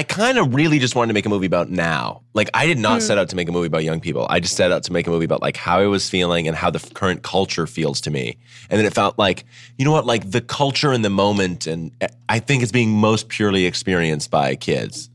[0.00, 2.22] I kind of really just wanted to make a movie about now.
[2.32, 3.06] Like I did not Hmm.
[3.06, 4.26] set out to make a movie about young people.
[4.30, 6.56] I just set out to make a movie about like how I was feeling and
[6.56, 8.38] how the f- current culture feels to me.
[8.70, 9.44] And then it felt like,
[9.76, 12.88] you know what, like the culture in the moment and eh, I think it's being
[12.92, 15.10] most purely experienced by kids.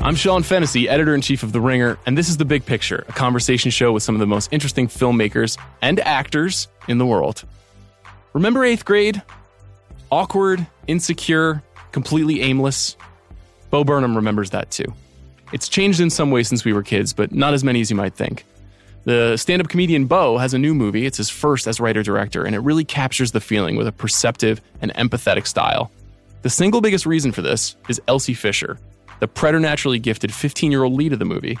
[0.00, 3.04] I'm Sean Fennessey, editor in chief of The Ringer, and this is The Big Picture,
[3.06, 7.44] a conversation show with some of the most interesting filmmakers and actors in the world.
[8.32, 9.20] Remember eighth grade?
[10.12, 12.98] Awkward, insecure, completely aimless.
[13.70, 14.84] Bo Burnham remembers that too.
[15.54, 17.96] It's changed in some ways since we were kids, but not as many as you
[17.96, 18.44] might think.
[19.04, 21.06] The stand up comedian Bo has a new movie.
[21.06, 24.60] It's his first as writer director, and it really captures the feeling with a perceptive
[24.82, 25.90] and empathetic style.
[26.42, 28.78] The single biggest reason for this is Elsie Fisher,
[29.20, 31.58] the preternaturally gifted 15 year old lead of the movie.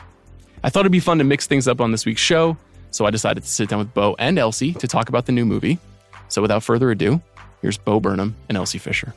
[0.62, 2.58] I thought it'd be fun to mix things up on this week's show,
[2.90, 5.46] so I decided to sit down with Bo and Elsie to talk about the new
[5.46, 5.78] movie.
[6.28, 7.22] So without further ado,
[7.62, 9.14] here's Bo Burnham and Elsie Fisher.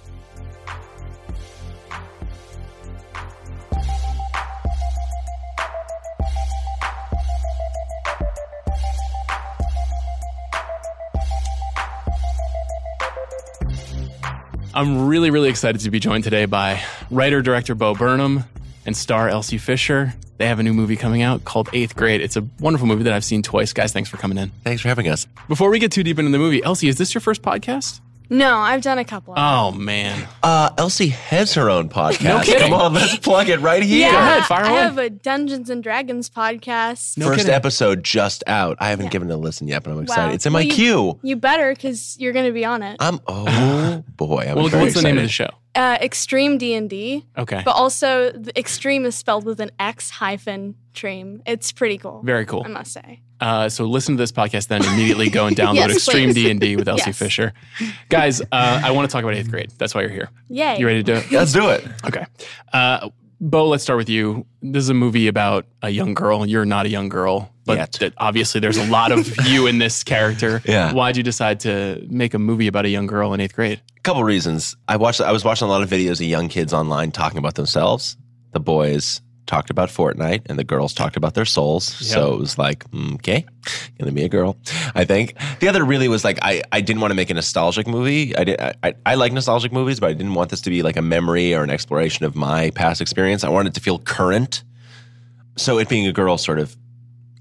[14.75, 18.43] I'm really, really excited to be joined today by writer director Bo Burnham
[18.85, 20.13] and star Elsie Fisher.
[20.37, 22.19] They have a new movie coming out called Eighth Grade.
[22.19, 23.71] It's a wonderful movie that I've seen twice.
[23.71, 24.51] Guys, thanks for coming in.
[24.65, 25.27] Thanks for having us.
[25.47, 28.01] Before we get too deep into the movie, Elsie, is this your first podcast?
[28.29, 29.33] No, I've done a couple.
[29.33, 30.27] Of Oh, man.
[30.41, 32.23] Uh, Elsie has her own podcast.
[32.23, 32.59] No kidding.
[32.69, 33.99] Come on, let's plug it right here.
[34.07, 34.79] yeah, Go ahead, fire I away.
[34.81, 37.17] have a Dungeons and Dragons podcast.
[37.17, 37.53] No First kidding.
[37.53, 38.77] episode just out.
[38.79, 39.11] I haven't Yeah.
[39.11, 40.27] given it a listen yet, but I'm excited.
[40.29, 40.33] Wow.
[40.33, 41.19] It's in my Well, you- queue.
[41.23, 42.97] You better, because you're going to be on it.
[42.99, 44.45] I'm oh boy.
[44.49, 45.49] I'm Well, very what's the name of the show?
[45.75, 47.61] Uh, Extreme D and D, Okay.
[47.65, 51.41] but also the extreme is spelled with an X hyphen stream.
[51.45, 52.21] It's pretty cool.
[52.23, 52.63] Very cool.
[52.65, 53.19] I must say.
[53.41, 56.33] Uh, so listen to this podcast, then immediately go and download Yes, Extreme.
[56.33, 57.17] D and D with Elsie Yes.
[57.17, 57.53] Fisher.
[58.09, 59.71] Guys, uh, I want to talk about eighth grade.
[59.77, 60.29] That's why you're here.
[60.49, 60.77] Yay!
[60.79, 61.31] You ready to do it?
[61.31, 61.85] Let's do it.
[62.05, 62.25] Okay.
[62.71, 63.09] Uh,
[63.41, 64.45] Bo, let's start with you.
[64.61, 66.45] This is a movie about a young girl.
[66.45, 67.91] You're not a young girl, but Yet.
[67.99, 70.61] that obviously there's a lot of you in this character.
[70.65, 70.93] Yeah.
[70.93, 73.81] Why'd you decide to make a movie about a young girl in eighth grade?
[73.97, 74.77] A couple reasons.
[74.87, 75.19] I watched.
[75.19, 78.15] I was watching a lot of videos of young kids online talking about themselves.
[78.53, 81.85] The boys talked about Fortnite, and the girls talked about their souls.
[81.85, 82.83] So it was like,
[83.15, 83.45] okay,
[83.99, 84.57] gonna be a girl.
[84.95, 87.87] I think the other really was like, I, I didn't want to make a nostalgic
[87.87, 88.35] movie.
[88.35, 88.59] I did.
[88.59, 91.53] I, I, like nostalgic movies, but I didn't want this to be like a memory
[91.53, 93.43] or an exploration of my past experience.
[93.43, 94.63] I wanted it to feel current.
[95.57, 96.75] So it being a girl sort of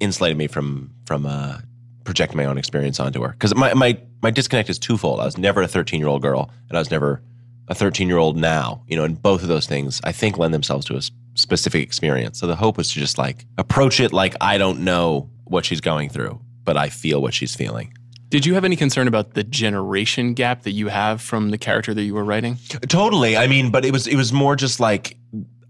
[0.01, 1.59] insulated me from from uh,
[2.05, 3.29] projecting my own experience onto her.
[3.31, 5.21] Because my, my my disconnect is twofold.
[5.21, 7.23] I was never a 13 year old girl, and I was never
[7.69, 8.83] a 13 year old now.
[8.89, 11.83] You know, and both of those things I think lend themselves to a s- specific
[11.83, 12.39] experience.
[12.39, 15.81] So the hope was to just like approach it like I don't know what she's
[15.81, 17.93] going through, but I feel what she's feeling.
[18.31, 21.95] Did you have any concern about the generation gap that you have from the character
[21.95, 22.59] that you were writing?
[22.89, 23.37] Totally.
[23.37, 25.17] I mean, but it was it was more just like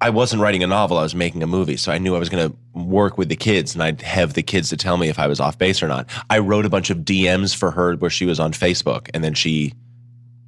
[0.00, 0.98] I wasn't writing a novel.
[0.98, 3.36] I was making a movie, so I knew I was going to work with the
[3.36, 5.88] kids, and I'd have the kids to tell me if I was off base or
[5.88, 6.08] not.
[6.28, 9.34] I wrote a bunch of DMs for her where she was on Facebook, and then
[9.34, 9.72] she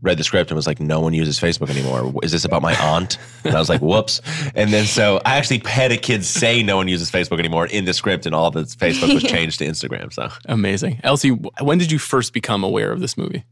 [0.03, 2.13] read the script and was like, "No one uses Facebook anymore.
[2.23, 4.21] Is this about my aunt?" And I was like, "Whoops!"
[4.55, 7.85] And then so I actually had a kid say, "No one uses Facebook anymore" in
[7.85, 10.13] the script, and all the Facebook was changed to Instagram.
[10.13, 11.01] So Amazing.
[11.03, 13.45] Elsie, when did you first become aware of this movie?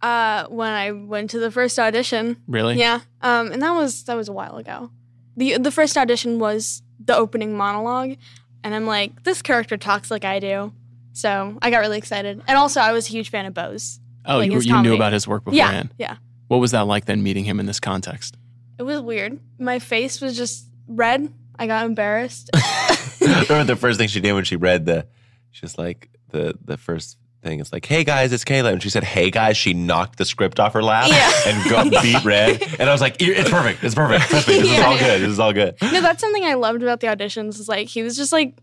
[0.00, 2.36] Uh, when I went to the first audition.
[2.46, 2.76] Really?
[2.76, 3.00] Yeah.
[3.20, 4.90] Um, and that was that was a while ago.
[5.36, 8.16] the The first audition was the opening monologue,
[8.62, 10.72] and I'm like, this character talks like I do,
[11.12, 12.42] so I got really excited.
[12.46, 13.98] And also, I was a huge fan of Bo's.
[14.28, 15.90] Oh, Like you, his you knew about his work beforehand.
[15.98, 16.16] yeah.
[16.48, 18.36] What was that like then meeting him in this context?
[18.78, 19.38] It was weird.
[19.58, 21.32] My face was just red.
[21.58, 22.50] I got embarrassed.
[23.20, 25.06] remember the first thing she did when she read the,
[25.50, 29.02] she's like the the first thing is like, "Hey guys, it's Kayla," and she said,
[29.04, 31.32] "Hey guys," she knocked the script off her lap Yeah.
[31.52, 34.24] and got beet red, and I was like, "It's perfect, it's perfect.
[34.30, 34.86] Trust me, this is Yeah.
[34.86, 35.20] all good.
[35.22, 37.58] This is all good." no, that's something I loved about the auditions.
[37.60, 38.58] Is like he was just like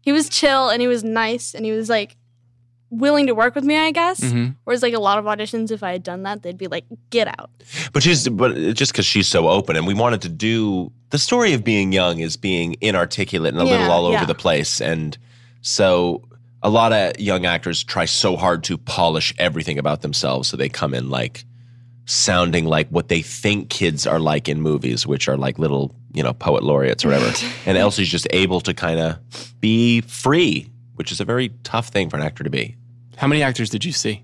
[0.00, 2.16] he was chill and he was nice and he was like
[2.90, 3.76] willing to work with me.
[3.76, 4.20] I guess.
[4.20, 4.54] Mhm.
[4.64, 7.28] Whereas like a lot of auditions, if I had done that, they'd be like, "Get
[7.28, 7.50] out."
[7.92, 11.52] But she's but just because she's so open, and we wanted to do the story
[11.54, 14.24] of being young is being inarticulate and a little Yeah, all over yeah.
[14.24, 15.16] the place, and
[15.60, 16.22] so
[16.62, 20.68] a lot of young actors try so hard to polish everything about themselves, so they
[20.68, 21.44] come in like
[22.06, 26.22] sounding like what they think kids are like in movies, which are like little you
[26.22, 27.32] know poet laureates or whatever,
[27.66, 29.18] and Elsie's just able to kind of
[29.60, 32.74] be free, which is a very tough thing for an actor to be.
[33.18, 34.22] How many actors did you see?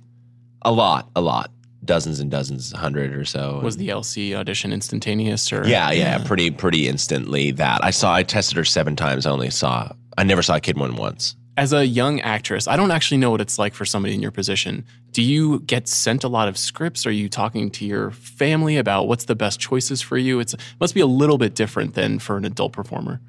[0.62, 1.50] A lot, a lot,
[1.84, 3.60] dozens and dozens, a hundred or so.
[3.60, 5.66] Was the Elsie audition instantaneous or?
[5.66, 7.82] Yeah, yeah, pretty pretty instantly that.
[7.84, 9.26] I saw I tested her seven times.
[9.26, 11.34] I only saw I never saw a kid one once.
[11.56, 14.30] as a young actress, I don't actually know what it's like for somebody in your
[14.30, 14.84] position.
[15.10, 17.04] Do you get sent a lot of scripts?
[17.04, 20.40] Are you talking to your family about what's the best choices for you?
[20.40, 23.20] It's, it must be a little bit different than for an adult performer.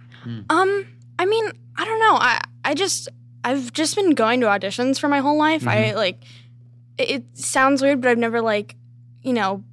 [0.49, 0.87] Um,
[1.19, 2.15] I mean, I don't know.
[2.15, 3.09] I I just
[3.45, 5.67] I've just been going to auditions for my whole life.
[5.67, 5.97] I mm-hmm.
[5.97, 6.23] like
[6.97, 8.75] it, it sounds weird, but I've never like,
[9.21, 9.63] you know,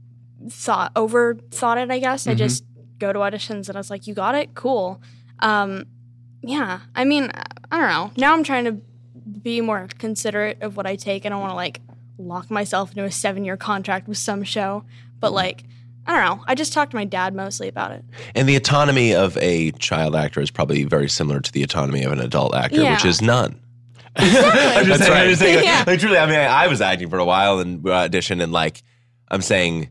[0.51, 2.27] thought over thought it, I guess.
[2.27, 2.39] I mm-hmm.
[2.39, 2.65] just
[2.99, 4.55] go to auditions and I was like, You got it?
[4.55, 5.01] Cool.
[5.39, 5.87] Um,
[6.43, 6.81] yeah.
[6.95, 7.33] I mean,
[7.71, 8.11] I don't know.
[8.19, 11.25] Now I'm trying to be more considerate of what I take.
[11.25, 11.81] I don't want to like
[12.19, 14.85] lock myself into a seven year contract with some show.
[15.19, 15.37] But mm-hmm.
[15.37, 15.65] like
[16.07, 16.45] I don't know.
[16.47, 18.05] I just talked to my dad mostly about it.
[18.35, 22.13] And the autonomy of a child actor is probably very similar to the autonomy of
[22.13, 22.95] an adult actor, Yeah.
[22.95, 23.62] which is none.
[24.17, 25.29] I'm just That's saying, I'm right.
[25.29, 25.85] just saying, like, Yeah.
[25.87, 28.53] like, truly, I mean, I, I was acting for a while and we auditioned, and
[28.53, 28.83] like,
[29.29, 29.91] I'm saying,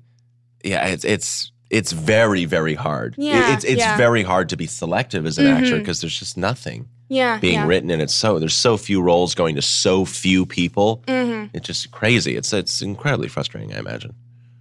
[0.63, 3.15] yeah, it's it's it's very very hard.
[3.17, 3.97] It- Yeah, it's it's yeah.
[3.97, 7.39] very hard to be selective as an actor because there's just nothing Yeah.
[7.39, 7.65] being yeah.
[7.67, 11.03] written, and it's so there's so few roles going to so few people.
[11.07, 12.35] hmm It's just crazy.
[12.35, 13.73] It's it's incredibly frustrating.
[13.73, 14.13] I imagine.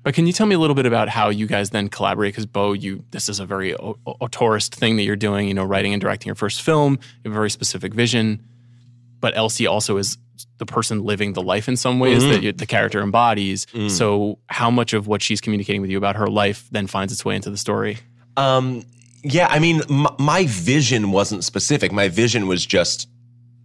[0.02, 2.32] But can you tell me a little bit about how you guys then collaborate?
[2.32, 5.46] Because Bo, you this is a very o- o- auteurist thing that you're doing.
[5.48, 6.94] You know, writing and directing your first film.
[6.94, 8.42] You have a very specific vision.
[9.20, 10.16] But Elsie also is
[10.58, 12.42] the person living the life in some ways Mhm.
[12.42, 13.66] that the character embodies.
[13.74, 13.90] Mm.
[13.90, 17.24] So, how much of what she's communicating with you about her life then finds its
[17.24, 17.98] way into the story?
[18.36, 18.84] Um,
[19.22, 21.92] yeah, I mean, m- my vision wasn't specific.
[21.92, 23.08] My vision was just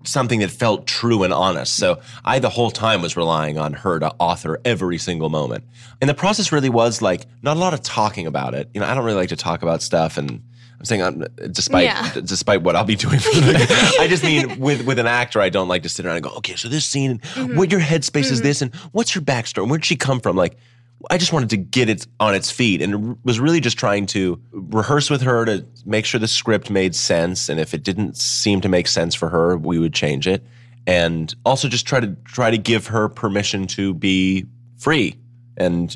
[0.04, 1.78] something that felt true and honest.
[1.78, 5.64] So I, the whole time, was relying on her to author every single moment.
[6.02, 8.70] And the process really was like not a lot of talking about it.
[8.74, 10.44] You know, I don't really like to talk about stuff, and
[10.86, 12.12] saying, um, despite Yeah.
[12.14, 15.42] d- despite what I'll be doing, for the, I just mean with with an actor,
[15.42, 18.32] I don't like to sit around and go, okay, so this scene, what your headspace
[18.32, 20.58] is this, and what's your backstory, where'd she come from, like.
[21.12, 24.42] I just wanted to get it on its feet and was really just trying to
[24.52, 27.50] rehearse with her to make sure the script made sense.
[27.50, 30.44] And if it didn't seem to make sense for her, we would change it.
[30.88, 34.46] And also just try to try to give her permission to be
[34.78, 35.16] free
[35.58, 35.96] and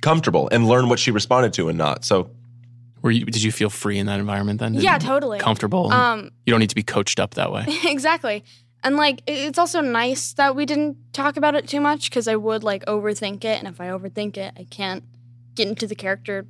[0.00, 2.04] comfortable and learn what she responded to and not.
[2.04, 2.30] So
[3.04, 3.26] Were you?
[3.26, 4.72] Did you feel free in that environment then?
[4.72, 5.38] Did Yeah, totally.
[5.38, 5.92] Comfortable.
[5.92, 7.66] Um, you don't need to be coached up that way.
[7.84, 8.42] exactly.
[8.82, 12.36] And like, it's also nice that we didn't talk about it too much because I
[12.36, 15.04] would like overthink it, and if I overthink it, I can't
[15.54, 16.46] get into the character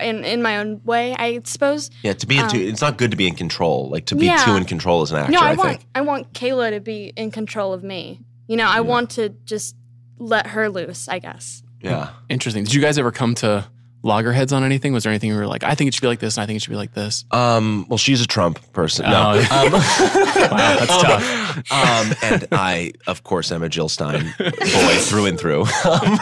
[0.00, 1.16] in in my own way.
[1.18, 1.90] I suppose.
[2.04, 3.90] yeah, to be in too, it's not good to be in control.
[3.90, 4.44] Like to be Um, Yeah.
[4.44, 5.32] too in control as an actor.
[5.32, 5.86] no, I, I, want think.
[5.96, 8.20] I want Kayla to be in control of me.
[8.46, 9.74] You know, I want to just
[10.18, 11.08] let her loose.
[11.08, 11.64] I guess.
[11.80, 12.10] Yeah.
[12.28, 12.62] Interesting.
[12.62, 13.66] Did you guys ever come to
[14.06, 14.92] loggerheads on anything?
[14.92, 16.46] Was there anything you were like, I think it should be like this, and I
[16.46, 17.24] think it should be like this?
[17.30, 19.04] Um, well, she's a Trump person.
[19.10, 19.32] No.
[19.50, 19.72] Oh, Um,
[20.50, 21.72] Wow, that's tough.
[21.72, 25.62] Um, and I, of course, am a Jill Stein boy through and through.
[25.84, 26.18] Um,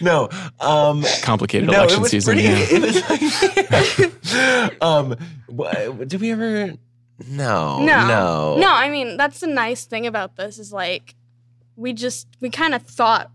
[0.00, 0.28] no,
[0.60, 2.34] um, Complicated no, election it was season.
[2.34, 2.48] pretty.
[2.48, 2.66] yeah.
[2.70, 4.30] It was
[4.70, 5.16] like, um,
[6.06, 6.72] did we ever?
[7.28, 8.68] No, No, no, no.
[8.72, 11.14] I mean, that's the nice thing about this is like,
[11.76, 13.30] we just we kind of thought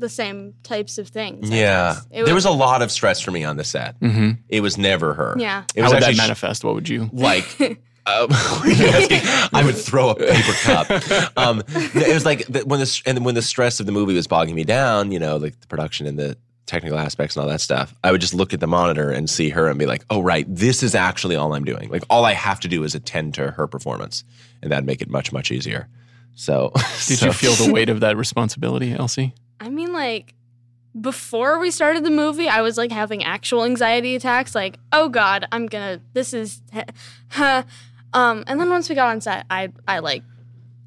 [0.00, 1.50] the same types of things.
[1.50, 2.06] I Yeah, guess.
[2.10, 3.96] It there was a lot of stress for me on the set.
[4.00, 5.34] hmm It was never her.
[5.38, 5.64] Yeah.
[5.74, 6.64] it How was would that actually sh- manifest?
[6.64, 7.08] What would you?
[7.12, 7.46] like
[8.06, 8.26] uh,
[9.52, 10.90] I would throw a paper cup.
[11.36, 14.26] Um, it was like the, when the and when the stress of the movie was
[14.26, 16.36] bogging me down, you know, like the production and the
[16.66, 17.92] technical aspects and all that stuff.
[18.04, 20.46] I would just look at the monitor and see her and be like, "Oh, right,
[20.48, 21.88] this is actually all I'm doing.
[21.90, 24.24] Like all I have to do is attend to her performance,
[24.62, 25.88] and that'd make it much much easier."
[26.36, 26.70] So,
[27.06, 29.34] Did so- you feel the weight of that responsibility, Elsie?
[29.60, 30.34] I mean, like,
[31.00, 34.54] before we started the movie, I was like having actual anxiety attacks.
[34.54, 36.00] Like, oh God, I'm gonna.
[36.14, 36.62] This is,
[37.28, 37.62] huh.
[38.12, 40.24] Um, and then once we got on set, I, I like,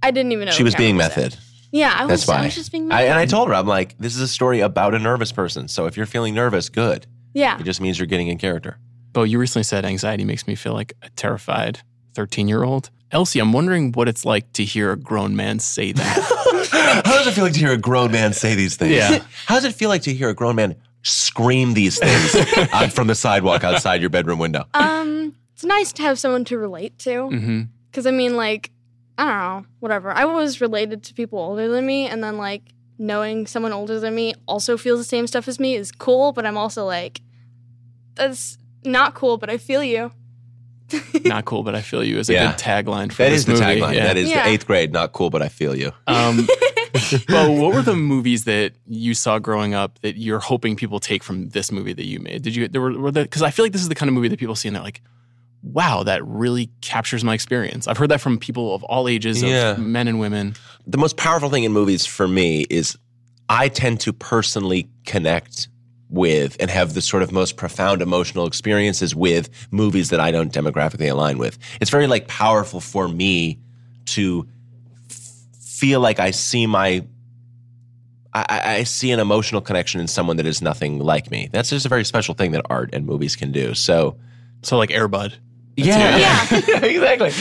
[0.02, 1.24] I didn't even know She was being camera there.
[1.26, 1.40] method.
[1.72, 2.26] Yeah, I was.
[2.26, 2.42] That's why.
[2.42, 3.10] I was just being I, method.
[3.10, 5.68] and I told her, I'm like, this is a story about a nervous person.
[5.68, 7.08] So if you're feeling nervous, good.
[7.34, 7.58] yeah.
[7.60, 8.78] It just means you're getting in character.
[9.14, 11.80] Bo, you recently said anxiety makes me feel like a terrified
[12.16, 12.90] 13 year old.
[13.14, 17.02] Elsie, I'm wondering what it's like to hear a grown man say that.
[17.06, 18.94] How does it feel like to hear a grown man say these things?
[18.94, 19.24] Yeah.
[19.46, 22.36] How does it feel like to hear a grown man scream these things
[22.74, 24.66] out from the sidewalk outside your bedroom window?
[24.74, 27.68] Um, it's nice to have someone to relate to.
[27.92, 28.72] Because I mean, like,
[29.18, 30.12] I don't know, whatever.
[30.12, 32.64] I was related to people older than me, and then like
[32.98, 36.32] knowing someone older than me also feels the same stuff as me is cool.
[36.32, 37.22] But I'm also like,
[38.16, 39.38] that's not cool.
[39.38, 40.12] But I feel you.
[41.26, 42.52] Not cool, but I feel you is a Yeah.
[42.52, 43.96] good tagline for That this is the tagline.
[43.96, 44.06] Yeah.
[44.06, 44.44] That is Yeah.
[44.44, 44.92] the eighth grade.
[44.94, 45.92] Not cool, but I feel you.
[46.08, 46.48] Um,
[47.28, 51.24] Bo, what were the movies that you saw growing up that you're hoping people take
[51.24, 52.42] from this movie that you made?
[52.44, 54.28] Did you there were, were because I feel like this is the kind of movie
[54.28, 55.02] that people see and they're like,
[55.64, 57.88] wow, that really captures my experience.
[57.88, 59.72] I've heard that from people of all ages, Yeah.
[59.72, 60.56] of men and women.
[60.86, 62.98] The most powerful thing in movies for me is
[63.50, 65.70] I tend to personally connect
[66.14, 70.54] with and have the sort of most profound emotional experiences with movies that I don't
[70.54, 71.58] demographically align with.
[71.82, 73.60] It's very like powerful for me
[74.06, 74.48] to
[75.10, 77.04] f- feel like I see my
[78.34, 81.50] I, I- I see an emotional connection in someone that is nothing like me.
[81.52, 83.74] That's just a very special thing that art and movies can do.
[83.74, 84.16] So
[84.62, 85.38] So like Air Bud.
[85.76, 86.62] yeah, Yeah.
[86.68, 87.32] yeah, exactly.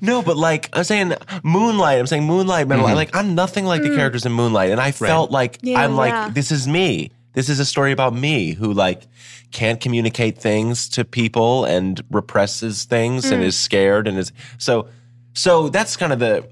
[0.00, 1.12] No, but like I'm saying,
[1.42, 1.98] Moonlight.
[1.98, 2.66] I'm saying Moonlight.
[2.68, 2.94] Man, Mhm.
[2.94, 6.32] like I'm nothing like the characters in Moonlight, and I felt like Yeah, I'm like
[6.34, 7.10] this is me.
[7.34, 9.06] This is a story about me who like
[9.50, 14.88] can't communicate things to people and represses things and is scared and is so.
[15.34, 16.48] So that's kind of the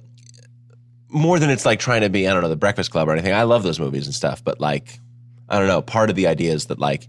[1.10, 3.34] more than it's like trying to be I don't know the Breakfast Club or anything.
[3.34, 4.99] I love those movies and stuff, but like
[5.49, 5.82] I don't know.
[5.82, 7.08] Part of the idea is that like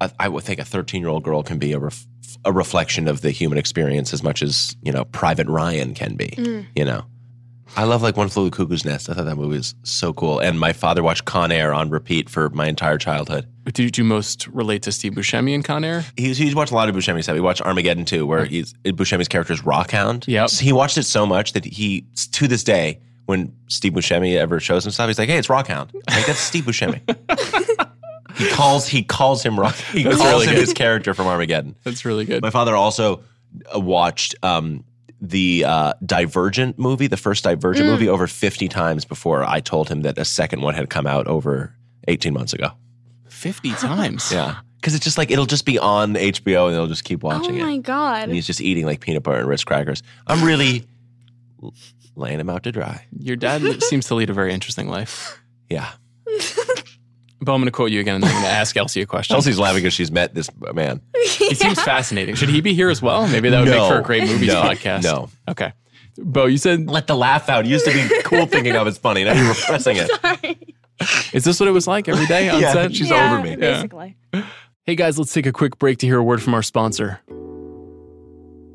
[0.00, 2.06] I, I would think a 13 year old girl can be a, ref,
[2.44, 6.28] a reflection of the human experience as much as you know Private Ryan can be.
[6.28, 6.66] Mm.
[6.74, 7.04] You know,
[7.76, 9.10] I love like One Flew Over the Cuckoo's Nest.
[9.10, 12.28] I thought that movie was so cool, and my father watched Con Air on repeat
[12.30, 13.46] for my entire childhood.
[13.72, 16.04] Did you most relate to Steve Buscemi in Con Air?
[16.16, 17.34] He's he's watched a lot of Buscemi stuff.
[17.34, 20.26] He watched Armageddon too, where he's Buscemi's character is Rockhound.
[20.28, 20.50] Yep.
[20.50, 23.00] So he watched it so much that he to this day.
[23.26, 26.62] When Steve Buscemi ever shows himself, he's like, "Hey, it's Rockhound." I'm like that's Steve
[26.64, 27.00] Buscemi.
[28.36, 29.74] he calls he calls him Rock.
[29.74, 30.60] He That's calls really him good.
[30.60, 31.74] his character from Armageddon.
[31.82, 32.40] That's really good.
[32.42, 33.22] My father also
[33.74, 34.84] uh, watched um,
[35.30, 40.02] the uh, Divergent movie, the first Divergent movie, over 50 times before I told him
[40.02, 41.74] that a second one had come out over
[42.08, 42.70] 18 months ago.
[43.28, 44.32] 50 times.
[44.32, 44.56] Yeah.
[44.76, 47.62] Because it's just like, it'll just be on HBO and they'll just keep watching it.
[47.62, 47.82] Oh my it.
[47.82, 48.24] god.
[48.24, 50.02] And he's just eating like peanut butter and Ritz crackers.
[50.26, 50.84] I'm really
[52.14, 53.06] laying him out to dry.
[53.18, 55.40] Your dad seems to lead a very interesting life.
[55.68, 55.90] Yeah.
[57.40, 59.06] But I'm going to quote you again and then I'm going to ask Elsie a
[59.06, 59.36] question.
[59.36, 61.00] Elsie's laughing because she's met this man.
[61.36, 62.34] He seems fascinating.
[62.34, 63.26] Should he be here as well?
[63.28, 63.80] Maybe that would No.
[63.82, 64.62] make for a great movies No.
[64.62, 65.02] podcast.
[65.04, 65.28] No.
[65.48, 65.72] Okay.
[66.18, 67.66] Bo, you said, Let the laugh out.
[67.66, 69.22] It used to be cool thinking of it's funny.
[69.24, 70.10] Now you're repressing it.
[70.22, 70.58] Sorry.
[71.34, 72.94] is this what it was like every day on Yeah, set?
[72.94, 73.54] she's yeah, over me.
[73.56, 74.16] Basically.
[74.84, 77.20] Hey guys, let's take a quick break to hear a word from our sponsor.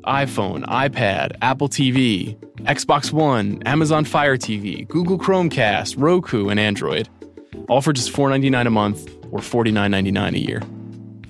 [0.04, 7.08] iPhone, iPad, Apple TV, Xbox One, Amazon Fire TV, Google Chromecast, Roku, and Android.
[7.72, 10.60] All for just $4.99 a month or $49.99 a year.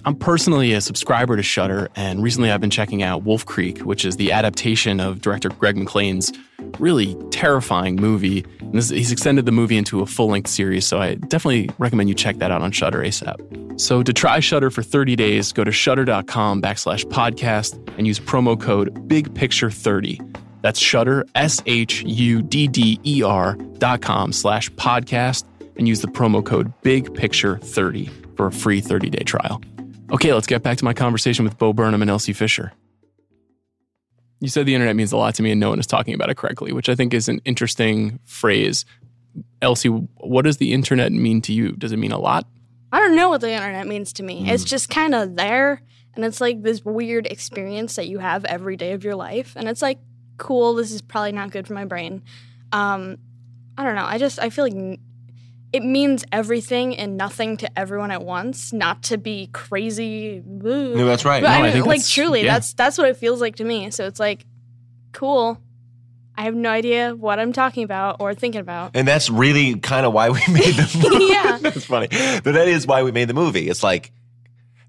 [0.05, 4.05] I'm personally a subscriber to Shudder, and recently I've been checking out Wolf Creek, which
[4.05, 6.33] is the adaptation of director Greg McLean's
[6.81, 8.45] really terrifying movie.
[8.59, 12.17] And this, he's extended the movie into a full-length series, so I definitely recommend you
[12.17, 13.81] check that out on Shudder ASAP.
[13.81, 18.61] So to try Shudder for 30 days, go to shudder.com backslash podcast and use promo
[18.61, 20.41] code BigPicture30.
[20.63, 21.99] That's Shudder, S-H-U-D-D-E-R
[23.79, 25.45] dot com slash podcast
[25.77, 29.63] and use the promo code BigPicture30 for a free 30-day trial.
[30.13, 32.73] Okay, let's get back to my conversation with Bo Burnham and Elsie Fisher.
[34.41, 36.29] You said the internet means a lot to me and no one is talking about
[36.29, 38.85] it correctly, which I think is an interesting phrase.
[39.63, 41.73] Elsie, what does the internet mean to you?
[41.73, 42.47] Does it mean a lot?
[42.93, 44.45] I don't know what the internet means to me.
[44.45, 44.49] Mm.
[44.51, 45.81] It's just kind of there,
[46.15, 49.67] and it's like this weird experience that you have every day of your life, and
[49.67, 49.99] it's like
[50.37, 50.75] cool.
[50.75, 52.23] This is probably not good for my brain.
[52.71, 53.17] Um,
[53.79, 54.05] I don't know.
[54.05, 54.99] I just I feel like
[55.73, 58.73] it means everything and nothing to everyone at once.
[58.73, 60.43] Not to be crazy.
[60.47, 61.43] No, that's right.
[61.43, 62.55] But No, I I mean, think like truly, yeah.
[62.55, 63.91] that's that's what it feels like to me.
[63.91, 64.45] So it's like
[65.13, 65.59] cool.
[66.35, 68.93] I have no idea what I'm talking about or thinking about.
[68.95, 71.25] And that's really kind of why we made the movie.
[71.27, 71.59] Yeah.
[71.61, 72.09] that's funny.
[72.11, 73.69] But that is why we made the movie.
[73.69, 74.13] It's like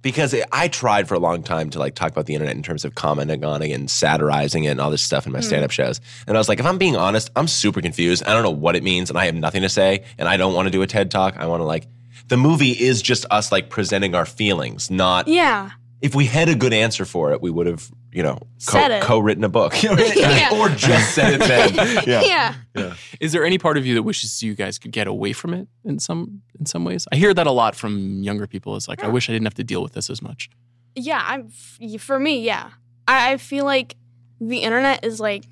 [0.03, 2.86] because I tried for a long time to like talk about the internet in terms
[2.86, 5.45] of commenting on it and satirizing it and all this stuff in my hmm.
[5.45, 6.00] stand-up shows.
[6.27, 8.24] And I was like, if I'm being honest, I'm super confused.
[8.25, 10.53] I don't know what it means, and I have nothing to say, and I don't
[10.53, 11.38] want to do a TED talk.
[11.38, 11.88] I want to like
[12.27, 15.72] the movie is just us like presenting our feelings, not Yeah.
[16.01, 19.03] if we had a good answer for it, we would have, you know, Said it.
[19.03, 19.74] co-written a book.
[19.84, 20.50] Yeah.
[20.53, 22.03] or just said it then.
[22.08, 22.55] Yeah.
[22.75, 22.93] yeah.
[23.20, 25.67] Is there any part of you that wishes you guys could get away from it
[25.84, 27.08] in some in some ways?
[27.12, 28.75] I hear that a lot from younger people.
[28.75, 30.50] It's like, I wish I didn't have to deal with this as much.
[30.96, 32.70] Yeah, I'm f- for me, yeah.
[33.08, 33.96] I, I feel like
[34.39, 35.46] the internet is like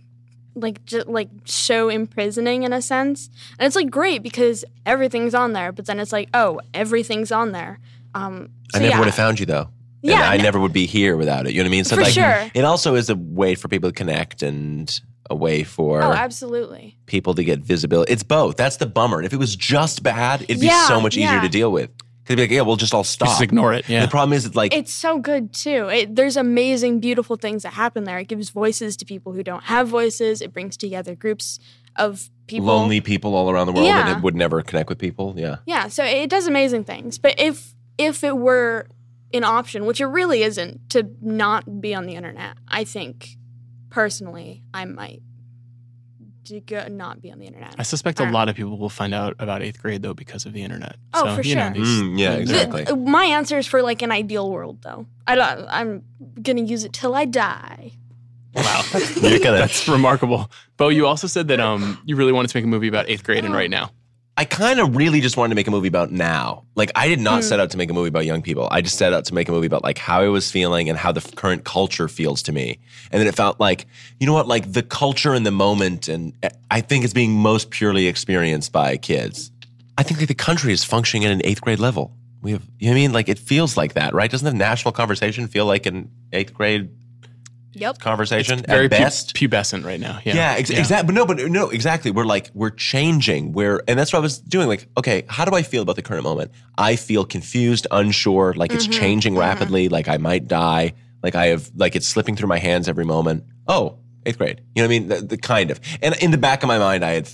[0.56, 3.30] like just like so imprisoning in a sense.
[3.58, 7.52] And it's like great because everything's on there, but then it's like, oh, everything's on
[7.54, 7.80] there.
[8.14, 9.00] Um I never yeah.
[9.00, 9.70] would have found you though.
[10.02, 11.54] Yeah, and I no- never would be here without it.
[11.54, 11.84] You know what I mean?
[11.84, 12.50] So For like sure.
[12.54, 16.98] it also is a way for people to connect and a way for Oh, absolutely.
[17.06, 18.12] people to get visibility.
[18.12, 18.58] It's both.
[18.58, 19.18] That's the bummer.
[19.18, 21.42] And if it was just bad, it'd be so much easier yeah.
[21.42, 21.90] to deal with.
[22.24, 23.30] Because be like, yeah, we'll just all stop.
[23.30, 23.88] Just ignore it.
[23.90, 24.02] Yeah.
[24.02, 25.90] The problem is, it's like It's so good too.
[25.90, 28.20] It, there's amazing, beautiful things that happen there.
[28.20, 30.42] It gives voices to people who don't have voices.
[30.42, 31.60] It brings together groups
[31.96, 32.68] of people.
[32.68, 34.06] lonely people all around the world Yeah.
[34.14, 35.34] that would never connect with people.
[35.38, 35.58] Yeah.
[35.66, 37.18] Yeah, so it does amazing things.
[37.18, 38.88] But if if it were
[39.34, 43.38] an option, which it really isn't, to not be on the internet, I think
[43.90, 45.22] personally I might
[46.46, 47.76] to go, not be on the internet.
[47.78, 48.34] I suspect a Alright.
[48.34, 50.96] lot of people will find out about eighth grade though because of the internet.
[51.14, 51.74] Oh, so, for you know, sure.
[51.74, 52.84] these- Mm, yeah, exactly.
[52.84, 55.06] The- my answer is for like an ideal world, though.
[55.28, 55.68] I don't.
[55.70, 56.04] I'm
[56.42, 57.92] gonna use it till I die.
[58.56, 58.82] Wow,
[59.22, 60.52] You're that's remarkable.
[60.78, 63.24] Bo, you also said that um you really wanted to make a movie about eighth
[63.24, 63.92] grade and right now.
[64.42, 66.64] I kind of really just wanted to make a movie about now.
[66.74, 68.68] Like I did not set out to make a movie about young people.
[68.72, 70.98] I just set out to make a movie about like how I was feeling and
[70.98, 72.80] how the current culture feels to me.
[73.12, 73.86] And then it felt like,
[74.20, 77.34] you know what, like the culture in the moment and uh, I think it's being
[77.34, 79.52] most purely experienced by kids.
[80.00, 82.12] I think like the country is functioning at an 8th grade level.
[82.42, 84.32] We have you know what I mean like it feels like that, right?
[84.32, 86.90] Doesn't the national conversation feel like an 8th grade
[87.74, 88.00] Yep.
[88.00, 89.36] conversation Very at pu- best?
[89.36, 90.20] pubescent right now.
[90.24, 91.08] Yeah, Yeah, ex- exactly.
[91.08, 92.12] But no, but no, exactly.
[92.12, 93.54] We're like we're changing.
[93.54, 94.68] We're and that's what I was doing.
[94.68, 96.52] Like, okay, how do I feel about the current moment?
[96.78, 99.42] I feel confused, unsure, like it's mm-hmm, changing mm-hmm.
[99.42, 103.06] rapidly, like I might die, like I have, like it's slipping through my hands every
[103.06, 103.46] moment.
[103.68, 104.62] Oh, eighth grade.
[104.76, 105.08] You know what I mean?
[105.08, 105.80] The, the kind of.
[106.02, 107.30] And in the back of my mind, I had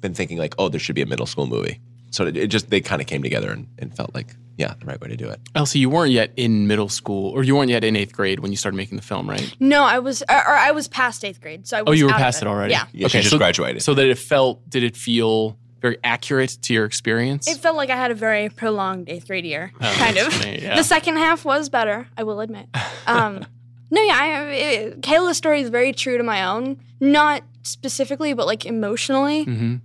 [0.00, 1.80] been thinking like, oh, there should be a middle school movie.
[2.12, 4.84] So it, it just they kind of came together and, and felt like, yeah, the
[4.86, 5.40] right way to do it.
[5.54, 8.50] Elsie, you weren't yet in middle school, or you weren't yet in eighth grade when
[8.50, 9.54] you started making the film, right?
[9.58, 11.66] No, I was, or, or I was past eighth grade.
[11.66, 12.72] So I was Oh, you were out past it already.
[12.72, 12.84] Yeah.
[12.92, 13.82] Yeah, she just so, graduated.
[13.82, 17.48] So that it felt, did it feel very accurate to your experience?
[17.48, 20.32] It felt like I had a very prolonged eighth grade year, Oh, kind of.
[20.32, 20.76] funny, yeah.
[20.76, 22.66] The second half was better, I will admit.
[23.06, 23.44] Um,
[23.90, 26.78] no, yeah, I, it, Kayla's story is very true to my own.
[27.00, 29.44] Not specifically, but like emotionally.
[29.44, 29.76] hmm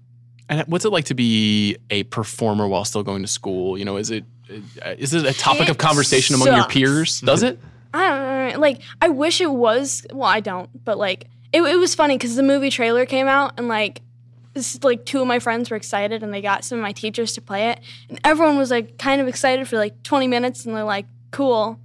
[0.50, 3.78] And what's it like to be a performer while still going to school?
[3.78, 7.20] You know, is it uh, it a topic of It conversation among your peers?
[7.22, 7.60] Does it?
[7.94, 8.60] I don't know.
[8.60, 10.06] Like, I wish it was.
[10.14, 13.54] Well, I don't, but like, it, it was funny because the movie trailer came out
[13.58, 14.02] and like,
[14.54, 17.34] this, like two of my friends were excited and they got some of my teachers
[17.34, 20.76] to play it, and everyone was like kind of excited for like 20 minutes and
[20.76, 21.80] they're like, cool.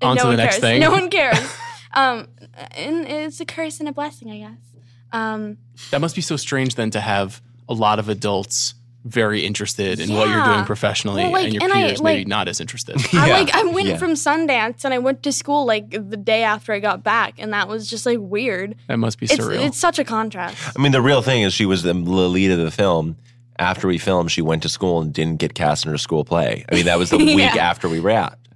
[0.00, 0.60] And On to no the one next cares.
[0.62, 0.80] thing.
[0.80, 1.54] No one cares.
[1.94, 2.28] um,
[2.72, 4.71] and it's a curse and a blessing, I guess.
[5.12, 5.58] Um,
[5.90, 10.14] That must be so strange then to have a lot of adults very interested in
[10.14, 12.96] what you're doing professionally, Well, like, and your and I, peers maybe not as interested.
[13.12, 13.96] I like I went yeah.
[13.96, 17.52] from Sundance and I went to school like the day after I got back, and
[17.52, 18.76] that was just like weird.
[18.86, 19.66] that must be It's surreal.
[19.66, 20.56] it's such a contrast.
[20.78, 23.16] I mean, the real thing is she was the lead of the film.
[23.58, 26.64] After we filmed, she went to school and didn't get cast in her school play.
[26.70, 27.34] I mean, that was the Yeah.
[27.34, 28.48] week after we wrapped.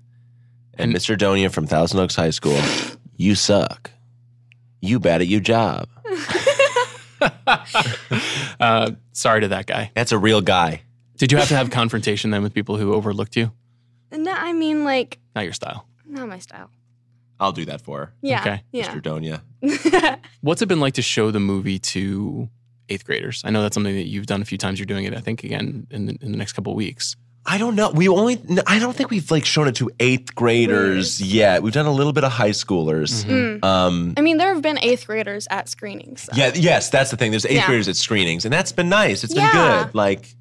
[0.78, 1.16] And Mr.
[1.18, 2.60] Donia from Thousand Oaks High School,
[3.16, 3.90] you suck.
[4.80, 5.88] You bad at your job.
[8.60, 9.90] uh, sorry to that guy.
[9.94, 10.82] That's a real guy.
[11.16, 13.52] Did you have to have confrontation then with people who overlooked you?
[14.12, 15.86] No, I mean like Not your style.
[16.06, 16.70] not my style.
[17.38, 18.62] I'll do that for her, Yeah, Okay.
[18.72, 18.88] yeah.
[18.94, 19.02] Mr.
[19.02, 20.20] Donia.
[20.40, 22.48] What's it been like to show the movie to
[22.88, 23.42] eighth graders?
[23.44, 24.78] I know that's something that you've done a few times.
[24.78, 27.14] You're doing it, I think, again in the, in the next couple of weeks.
[27.48, 27.90] I don't know.
[27.90, 31.62] We only I don't think we've like shown it to eighth graders yet.
[31.62, 33.24] We've done a little bit of high schoolers.
[33.24, 33.64] Mm.
[33.64, 36.22] Um, I mean, there have been eighth graders at screenings.
[36.22, 37.30] so- Yeah, yes, that's the thing.
[37.30, 37.66] There's eighth Yeah.
[37.66, 39.22] graders at screenings, and that's been nice.
[39.24, 39.84] It's been Yeah.
[39.84, 39.94] good.
[39.94, 40.34] Like,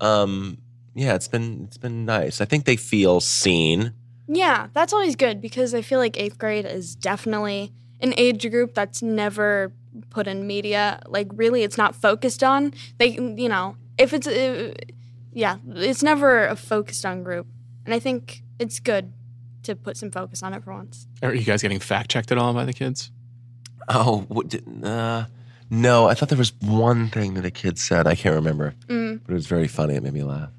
[0.00, 0.58] um,
[0.94, 2.40] yeah, it's been it's been nice.
[2.40, 3.92] I think they feel seen.
[4.28, 8.74] Yeah, that's always good because I feel like eighth grade is definitely an age group
[8.74, 9.72] that's never
[10.10, 11.00] put in media.
[11.06, 12.72] Like, really, it's not focused on.
[12.98, 14.72] They, you know, if it's, uh,
[15.34, 17.46] yeah, it's never a focused on group.
[17.84, 19.12] And I think it's good
[19.64, 21.06] to put some focus on it for once.
[21.22, 23.10] Are you guys getting fact checked at all by the kids?
[23.88, 25.26] Oh, what did, uh,
[25.70, 28.06] no, I thought there was one thing that a kid said.
[28.06, 29.20] I can't remember, Mm.
[29.24, 29.94] but it was very funny.
[29.94, 30.50] It made me laugh.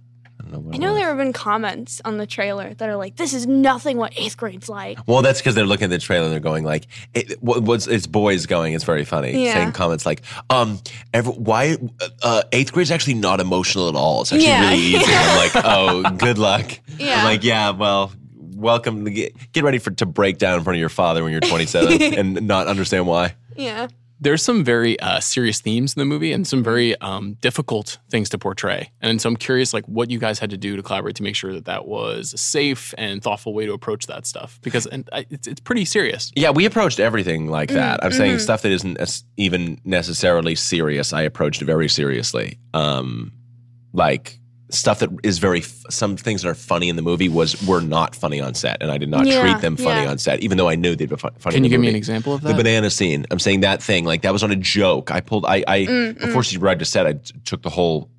[0.56, 0.76] I know what.
[0.76, 3.98] I know there have been comments on the trailer that are like, "This is nothing
[3.98, 6.64] what eighth grade's like." Well, that's because they're looking at the trailer and they're going
[6.64, 9.54] like, it, what, "What's it's boys going?" It's very funny Yeah.
[9.54, 10.80] saying comments like, "Um,
[11.14, 11.78] every, why
[12.24, 14.22] uh, eighth grade's actually not emotional at all.
[14.22, 14.70] It's actually Yeah.
[14.70, 17.20] really easy." I'm like, "Oh, good luck." Yeah.
[17.20, 18.12] I'm like, "Yeah, well."
[18.58, 19.04] Welcome.
[19.04, 21.42] to Get, get ready for to break down in front of your father when you're
[21.42, 23.36] 27 and not understand why.
[23.58, 23.88] Yeah,
[24.20, 28.30] There's some very uh, serious themes in the movie and some very um, difficult things
[28.30, 28.92] to portray.
[29.02, 31.36] And so I'm curious, like, what you guys had to do to collaborate to make
[31.36, 35.10] sure that that was a safe and thoughtful way to approach that stuff because and
[35.12, 36.32] I, it's it's pretty serious.
[36.36, 38.04] Yeah, we approached everything like that.
[38.04, 41.12] I'm saying stuff that isn't as- even necessarily serious.
[41.12, 42.60] I approached very seriously.
[42.74, 43.34] Um,
[43.94, 47.82] like stuff that is very some things that are funny in the movie was were
[47.82, 50.10] not funny on set, and I did not Yeah, treat them funny yeah.
[50.10, 51.54] on set, even though I knew they'd be fun, funny.
[51.54, 53.26] Can in you the give me an example of The banana scene.
[53.30, 55.12] I'm saying that thing like that was on a joke.
[55.12, 55.46] I pulled.
[55.46, 58.10] I, I Mm, before she arrived to set, I t- took the whole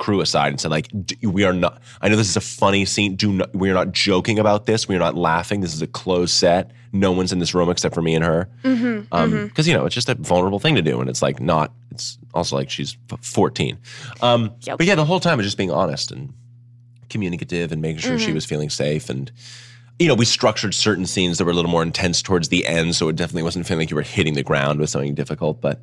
[0.00, 0.88] crew aside and said like,
[1.22, 1.80] "We are not.
[2.00, 3.14] I know this is a funny scene.
[3.14, 3.54] Do not.
[3.54, 4.88] We are not joking about this.
[4.88, 5.60] We are not laughing.
[5.60, 6.72] This is a closed set.
[6.92, 8.48] No one's in this room except for me and her.
[8.64, 11.38] Mm-hmm, Um, because you know it's just a vulnerable thing to do, and it's like
[11.40, 11.72] not.
[11.92, 13.78] It's also like she's 14.
[14.22, 14.78] Um, Yep.
[14.78, 16.32] but yeah, the whole time is just being honest and
[17.08, 18.26] communicative and making sure Mm-hmm.
[18.26, 19.30] she was feeling safe and
[19.98, 22.94] you know, we structured certain scenes that were a little more intense towards the end,
[22.96, 25.60] so it definitely wasn't feeling like you were hitting the ground with something difficult.
[25.60, 25.82] But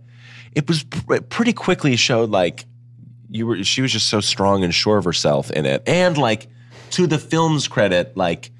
[0.55, 2.65] it was pr- pretty quickly showed like
[3.29, 3.63] you were.
[3.63, 6.47] She was just so strong and sure of herself in it, and like
[6.91, 8.51] to the film's credit, like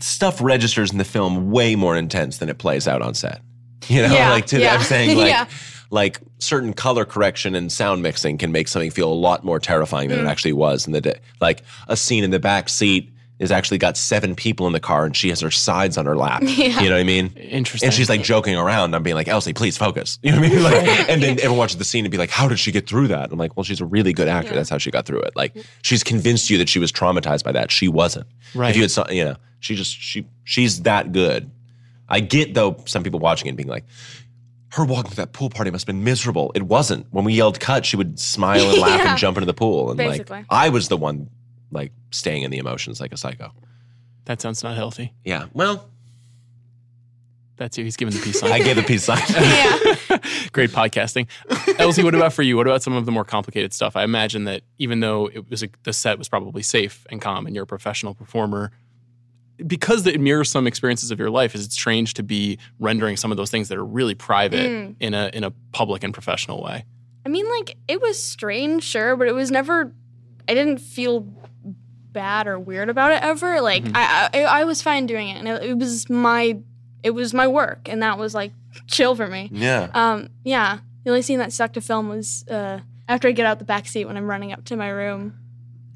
[0.00, 3.40] stuff registers in the film way more intense than it plays out on set.
[3.88, 5.46] You know, Yeah, like to, yeah, I'm saying like yeah.
[5.90, 10.08] like certain color correction and sound mixing can make something feel a lot more terrifying
[10.08, 10.28] than it mm.
[10.28, 11.20] actually was in the day.
[11.40, 15.04] Like a scene in the back seat is actually got seven people in the car
[15.04, 16.42] and she has her sides on her lap.
[16.46, 17.26] You know what I mean?
[17.36, 17.86] Interesting.
[17.88, 18.94] And she's like joking around.
[18.94, 20.18] I'm being like, Elsie, please focus.
[20.22, 20.62] You know what I mean?
[20.62, 23.08] Like, and then everyone watches the scene and be like, how did she get through
[23.08, 23.30] that?
[23.30, 24.54] I'm like, well, she's a really good actor.
[24.54, 25.36] That's how she got through it.
[25.36, 27.70] Like, she's convinced you that she was traumatized by that.
[27.70, 28.26] She wasn't.
[28.54, 28.70] Right.
[28.70, 31.50] If you had some, you know, she just she she's that good.
[32.08, 33.84] I get though some people watching it being like,
[34.70, 36.52] her walking to that pool party must have been miserable.
[36.54, 37.06] It wasn't.
[37.10, 39.10] When we yelled cut, she would smile and laugh Yeah.
[39.10, 39.90] and jump into the pool.
[39.90, 40.38] And Basically.
[40.38, 41.30] like, I was the one
[41.70, 43.52] like staying in the emotions like a psycho.
[44.24, 45.12] that sounds not healthy.
[45.24, 45.46] Yeah.
[45.52, 45.88] Well,
[47.56, 47.84] That's you.
[47.84, 48.52] He's giving the peace sign.
[48.52, 49.22] I gave the peace sign.
[49.28, 50.18] Yeah.
[50.52, 51.26] Great podcasting.
[51.78, 52.56] Elsie, what about for you?
[52.56, 53.96] What about some of the more complicated stuff?
[53.96, 57.46] I imagine that even though it was a, the set was probably safe and calm,
[57.46, 58.70] and you're a professional performer,
[59.66, 63.30] because it mirrors some experiences of your life, is it strange to be rendering some
[63.30, 64.96] of those things that are really private Mm.
[65.00, 66.84] in a in a public and professional way?
[67.24, 69.92] I mean, like, it was strange, sure, but it was never,
[70.48, 71.26] I didn't feel
[72.16, 73.60] bad or weird about it ever.
[73.60, 76.58] Like, I, I, I was fine doing it, and it, it was my,
[77.02, 78.52] it was my work, and that was like
[78.88, 79.48] chill for me.
[79.52, 79.88] yeah.
[79.94, 83.58] Um, yeah, the only scene that stuck to film was uh, after I get out
[83.58, 85.34] the back seat when I'm running up to my room.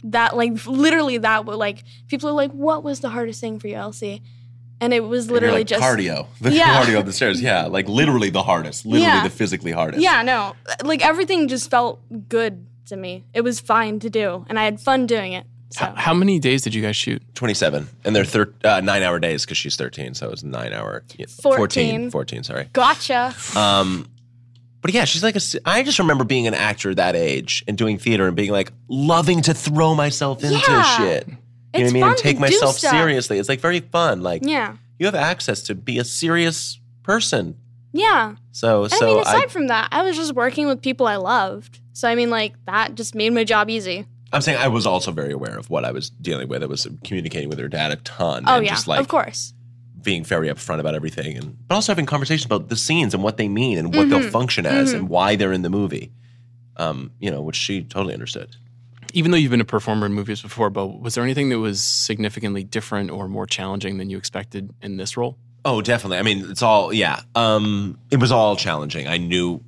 [0.05, 3.69] That like literally that would like people are like, what was the hardest thing for
[3.69, 4.23] you, Elsie?
[4.81, 6.27] And it was literally like, just cardio.
[6.41, 6.83] The Yeah.
[6.83, 7.43] cardio of the stairs.
[7.43, 7.67] Yeah.
[7.67, 8.87] Like literally the hardest.
[8.87, 9.23] Literally Yeah.
[9.25, 10.03] the physically hardest.
[10.03, 10.55] Yeah, no.
[10.83, 13.25] Like everything just felt good to me.
[13.35, 15.45] It was fine to do, and I had fun doing it.
[15.71, 17.23] So How, how many days did you guys shoot?
[17.35, 17.89] 27.
[18.05, 20.15] And they're thir- uh, nine hour days because she's 13.
[20.15, 21.05] So it was nine hour.
[21.17, 21.57] yeah, 14.
[21.57, 22.11] 14.
[22.11, 22.69] 14, sorry.
[22.73, 23.35] gotcha.
[23.57, 24.09] Um,
[24.83, 25.37] but yeah, she's like a.
[25.37, 28.73] s- I just remember being an actor that age and doing theater and being like
[28.89, 30.83] loving to throw myself into Yeah.
[30.97, 31.27] shit.
[31.29, 31.39] You know
[31.73, 32.03] what I It's mean?
[32.03, 32.91] And take myself stuff.
[32.93, 33.39] seriously.
[33.39, 34.23] It's like very fun.
[34.23, 37.57] Like Yeah, you have access to be a serious person.
[37.93, 38.37] yeah.
[38.53, 41.07] So And so I mean, aside I, from that, I was just working with people
[41.07, 41.79] I loved.
[41.93, 44.07] So I mean, like that just made my job easy.
[44.33, 46.63] I'm saying I was also very aware of what I was dealing with.
[46.63, 48.45] I was communicating with her dad a ton.
[48.47, 49.53] Oh and yeah, just like of course.
[50.03, 53.37] being very upfront about everything and but also having conversations about the scenes and what
[53.39, 54.31] they mean and what they'll Mm-hmm.
[54.31, 56.13] function as and why they're in the movie.
[56.77, 58.57] Um, you know, which she totally understood.
[59.13, 61.83] Even though you've been a performer in movies before, but was there anything that was
[61.83, 65.37] significantly different or more challenging than you expected in this role?
[65.65, 66.19] Oh, definitely.
[66.19, 67.21] I mean, it's all yeah.
[67.35, 69.09] Um, it was all challenging.
[69.09, 69.63] I knew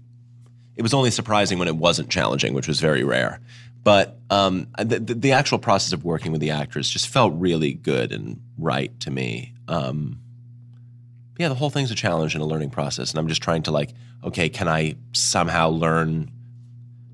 [0.77, 3.41] it was only surprising when it wasn't challenging, which was very rare.
[3.85, 8.13] But um, the, the, actual process of working with the actors just felt really good
[8.13, 9.55] and right to me.
[9.67, 10.21] Um,
[11.39, 13.73] yeah, the whole thing's a challenge and a learning process, and I'm just trying to
[13.73, 13.93] like,
[14.23, 16.31] okay, can I somehow learn,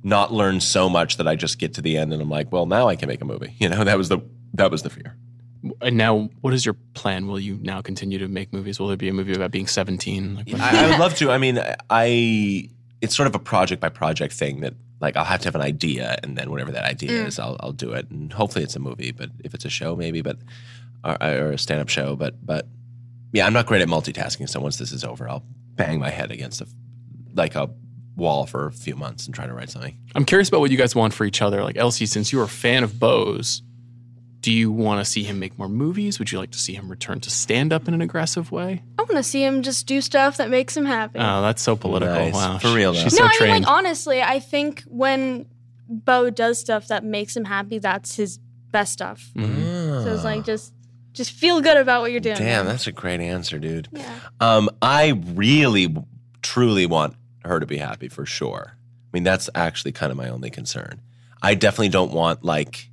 [0.02, 2.66] not learn so much that I just get to the end and I'm like, well,
[2.66, 3.54] now I can make a movie.
[3.58, 4.20] You know, that was the
[4.54, 5.16] that was the fear.
[5.80, 7.26] And now, what is your plan?
[7.26, 8.78] Will you now continue to make movies?
[8.78, 10.36] Will there be a movie about being 17?
[10.36, 11.30] Like, I, I would love to.
[11.30, 12.68] I mean, I
[13.00, 15.62] it's sort of a project by project thing that like I'll have to have an
[15.62, 17.26] idea, and then whatever that idea mm.
[17.26, 19.12] is, I'll I'll do it, and hopefully it's a movie.
[19.12, 20.38] But if it's a show, maybe, but
[21.04, 22.66] or, or a stand up show, but but
[23.32, 24.48] yeah, I'm not great at multitasking.
[24.48, 26.66] So once this is over, I'll bang my head against a
[27.34, 27.70] like a
[28.16, 29.96] wall for a few months and try to write something.
[30.14, 31.62] I'm curious about what you guys want for each other.
[31.62, 33.62] Like, Elsie, since you're a fan of Bo's,
[34.40, 36.18] do you want to see him make more movies?
[36.18, 38.82] Would you like to see him return to stand up in an aggressive way?
[38.98, 41.18] I want to see him just do stuff that makes him happy.
[41.18, 42.14] Oh, that's so political.
[42.14, 42.34] Nice.
[42.34, 42.58] Wow.
[42.58, 43.00] For real, though.
[43.00, 45.46] She's no, so I mean, like honestly, I think when
[45.88, 48.38] Bo does stuff that makes him happy, that's his
[48.70, 49.30] best stuff.
[49.34, 50.04] Mm-hmm.
[50.04, 50.72] So it's like just
[51.12, 52.36] just feel good about what you're doing.
[52.36, 53.88] Damn, that's a great answer, dude.
[53.90, 54.20] yeah.
[54.40, 55.94] Um, I really,
[56.42, 58.74] truly want her to be happy for sure.
[58.76, 61.00] I mean, that's actually kind of my only concern.
[61.42, 62.90] I definitely don't want like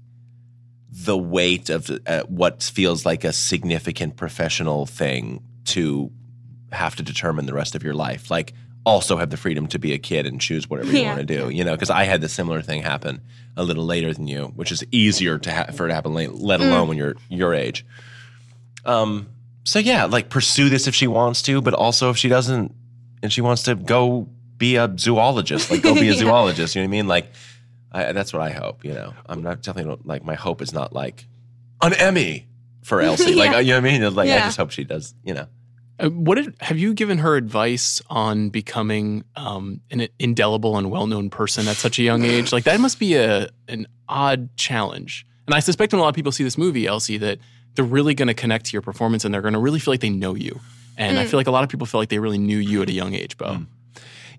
[1.03, 6.11] the weight of uh, what feels like a significant professional thing to
[6.71, 8.31] have to determine the rest of your life.
[8.31, 8.53] Like,
[8.85, 11.15] also have the freedom to be a kid and choose whatever you Yeah.
[11.15, 11.49] want to do.
[11.49, 13.19] You know, because I had the similar thing happen
[13.57, 16.31] a little later than you, which is easier to ha- for it to happen late,
[16.33, 17.85] let alone when you're your age.
[18.85, 19.27] Um.
[19.63, 22.71] So yeah, like pursue this if she wants to, but also if she doesn't,
[23.23, 26.19] and she wants to go be a zoologist, like go be a Yeah.
[26.19, 26.75] zoologist.
[26.75, 27.07] You know what I mean?
[27.07, 27.31] Like,
[27.95, 28.83] I, that's what I hope.
[28.83, 31.25] You know, I'm not definitely don't, like my hope is not like
[31.81, 32.47] an Emmy
[32.83, 33.35] for Elsie.
[33.35, 34.15] Like you know what I mean?
[34.15, 35.13] Like I just hope she does.
[35.23, 35.47] You know.
[35.97, 41.29] Uh, what did, have you given her advice on becoming um, an indelible and well-known
[41.29, 42.51] person at such a young age?
[42.51, 45.25] Like that must be a an odd challenge.
[45.47, 47.39] And I suspect when a lot of people see this movie, Elsie, that
[47.75, 50.01] they're really going to connect to your performance and they're going to really feel like
[50.01, 50.59] they know you.
[50.97, 52.89] And I feel like a lot of people feel like they really knew you at
[52.89, 53.65] a young age, Bo.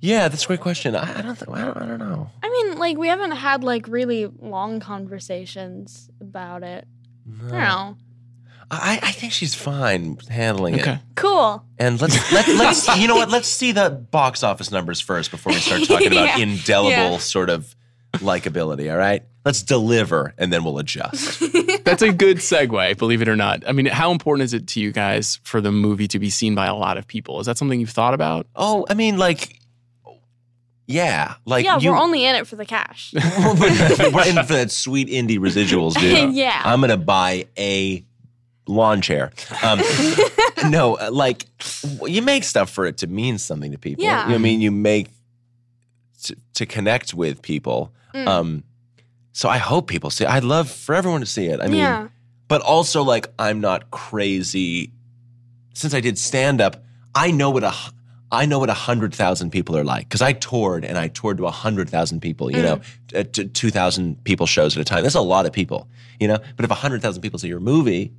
[0.00, 0.94] Yeah, that's a great question.
[0.96, 1.36] I, I don't.
[1.38, 1.76] Th- I don't.
[1.76, 2.30] I don't know.
[2.42, 6.86] I mean, like we haven't had like really long conversations about it.
[7.26, 7.96] I don't know.
[8.68, 10.80] I, I think she's fine handling it.
[10.80, 10.98] Okay.
[11.14, 11.64] Cool.
[11.78, 13.30] And let's let, let's you know what?
[13.30, 16.38] Let's see the box office numbers first before we start talking about Yeah.
[16.38, 17.16] indelible Yeah.
[17.18, 17.74] sort of
[18.14, 18.90] likability.
[18.90, 21.40] All right, let's deliver and then we'll adjust.
[21.84, 23.62] That's a good segue, believe it or not.
[23.68, 26.54] I mean, how important is it to you guys for the movie to be seen
[26.54, 27.38] by a lot of people?
[27.40, 28.46] Is that something you've thought about?
[28.56, 29.60] oh, I mean, like,
[30.86, 33.12] yeah, like yeah, you, we're only in it for the cash.
[33.14, 36.34] we're in for that sweet indie residuals, dude.
[36.34, 36.62] Yeah.
[36.64, 38.04] I'm gonna buy a
[38.68, 39.32] lawn chair.
[39.62, 39.80] Um,
[40.70, 41.46] no, uh, like
[42.06, 44.04] you make stuff for it to mean something to people.
[44.04, 44.22] Yeah.
[44.22, 45.08] You know what I mean, you make
[46.24, 47.92] to, to connect with people.
[48.14, 48.26] Mm.
[48.28, 48.64] Um,
[49.32, 50.24] so I hope people see.
[50.24, 50.30] it.
[50.30, 51.60] I'd love for everyone to see it.
[51.60, 52.08] I mean, yeah.
[52.48, 54.92] but also like I'm not crazy.
[55.74, 57.74] Since I did stand up, I know what a
[58.30, 61.38] I know what a hundred thousand people are like because I toured and I toured
[61.38, 62.50] to a hundred thousand people.
[62.50, 62.80] You know,
[63.14, 65.02] uh, two thousand people shows at a time.
[65.02, 65.88] That's a lot of people.
[66.18, 68.12] You know, but if a hundred thousand people see your movie,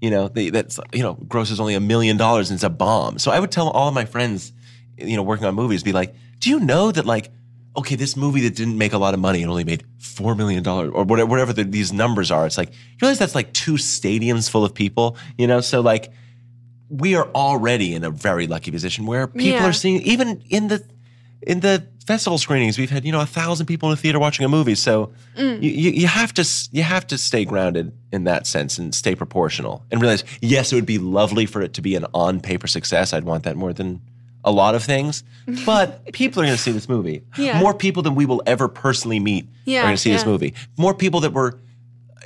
[0.00, 3.18] you know they, that's you know grosses only a million dollars and it's a bomb.
[3.18, 4.52] So I would tell all of my friends,
[4.96, 7.32] you know, working on movies, be like, do you know that like.
[7.74, 10.62] Okay, this movie that didn't make a lot of money and only made four million
[10.62, 12.44] dollars, or whatever, whatever the, these numbers are.
[12.44, 15.62] It's like you realize that's like two stadiums full of people, you know.
[15.62, 16.12] So like,
[16.92, 19.68] we are already in a very lucky position where people Yeah.
[19.68, 20.84] are seeing even in the
[21.44, 24.44] in the festival screenings we've had you know a thousand people in a theater watching
[24.44, 25.62] a movie so Mm.
[25.62, 29.14] you, you, you have to you have to stay grounded in that sense and stay
[29.14, 32.66] proportional and realize yes it would be lovely for it to be an on paper
[32.66, 34.00] success i'd want that more than
[34.44, 35.22] a lot of things
[35.64, 37.58] but people are going to see this movie Yeah.
[37.60, 40.52] more people than we will ever personally meet Yeah, are going to see this movie
[40.76, 41.58] more people that were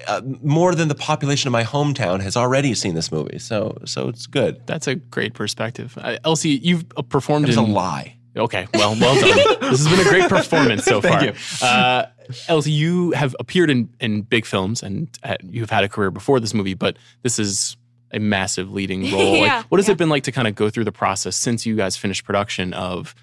[0.06, 4.08] uh, more than the population of my hometown has already seen this movie so so
[4.08, 5.96] it's good That's a great perspective.
[6.00, 7.72] Uh, Elsie, you've uh, performed It's a in.
[7.72, 8.16] lie.
[8.36, 9.60] Okay, well, well done.
[9.70, 11.20] this has been a great performance so far.
[11.20, 12.04] Thank Uh,
[12.48, 16.38] Elsie, you have appeared in, in big films and uh, you've had a career before
[16.40, 17.76] this movie, but this is
[18.12, 19.32] a massive leading role.
[19.32, 19.92] Like, Yeah, what has yeah.
[19.92, 22.74] it been like to kind of go through the process since you guys finished production
[22.74, 23.14] of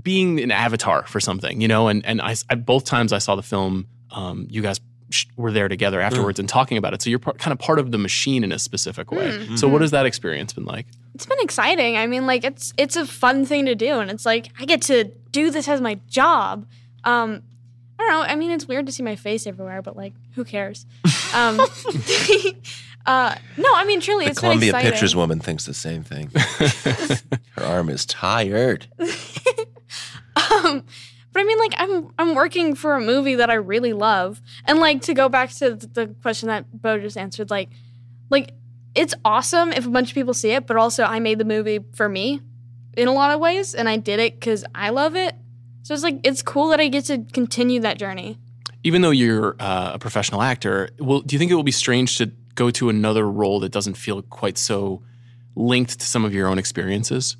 [0.00, 1.88] being an avatar for something, you know?
[1.88, 4.80] And and I, I- both times I saw the film, um, you guys sh-
[5.36, 7.02] were there together afterwards and talking about it.
[7.02, 9.30] So you're par- kind of part of the machine in a specific way.
[9.30, 9.56] Mm-hmm.
[9.56, 10.86] So what has that experience been like?
[11.14, 11.96] It's been exciting.
[11.96, 14.82] I mean, like it's it's a fun thing to do, and it's like I get
[14.82, 16.66] to do this as my job.
[17.04, 17.42] Um,
[17.98, 18.22] I don't know.
[18.22, 20.86] I mean, it's weird to see my face everywhere, but like, who cares?
[21.34, 21.60] Um,
[23.06, 24.90] uh, no, I mean, truly, The it's Columbia been exciting.
[24.90, 26.30] Pictures woman thinks the same thing.
[27.52, 28.86] Her arm is tired.
[30.36, 30.84] Um,
[31.34, 34.78] but I mean, like, I'm I'm working for a movie that I really love, and
[34.78, 37.68] like to go back to the question that Bo just answered, like,
[38.30, 38.52] like
[38.94, 41.80] it's awesome if a bunch of people see it, but also I made the movie
[41.94, 42.40] for me
[42.96, 45.34] in a lot of ways, and I did it because I love it.
[45.82, 48.38] So it's like it's cool that I get to continue that journey.
[48.84, 52.16] even though you're uh, a professional actor, will do you think it will be strange
[52.18, 55.02] to go to another role that doesn't feel quite so
[55.56, 57.36] linked to some of your own experiences,